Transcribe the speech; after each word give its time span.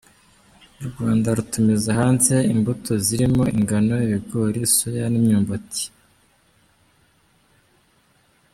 U 0.81 0.83
Rwanda 0.89 1.27
rutumiza 1.37 1.89
hanze 1.99 2.35
imbuto 2.53 2.91
zirimo 3.05 3.43
ingano, 3.57 3.93
ibigori, 4.05 4.59
soya 4.75 5.05
n’imyumbati. 5.09 5.83